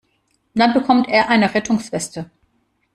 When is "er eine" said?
1.09-1.53